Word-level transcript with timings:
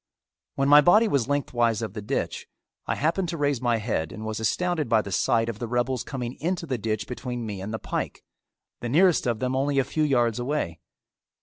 When 0.55 0.67
my 0.67 0.81
body 0.81 1.07
was 1.07 1.27
lengthwise 1.27 1.83
of 1.83 1.93
the 1.93 2.01
ditch 2.01 2.47
I 2.87 2.95
happened 2.95 3.29
to 3.29 3.37
raise 3.37 3.61
my 3.61 3.77
head 3.77 4.11
and 4.11 4.25
was 4.25 4.39
astounded 4.39 4.89
by 4.89 5.03
the 5.03 5.11
sight 5.11 5.47
of 5.47 5.59
the 5.59 5.67
rebels 5.67 6.03
coming 6.03 6.33
into 6.39 6.65
the 6.65 6.79
ditch 6.79 7.05
between 7.05 7.45
me 7.45 7.61
and 7.61 7.71
the 7.71 7.77
pike, 7.77 8.23
the 8.79 8.89
nearest 8.89 9.27
of 9.27 9.37
them 9.37 9.55
only 9.55 9.77
a 9.77 9.83
few 9.83 10.01
yards 10.01 10.39
away. 10.39 10.79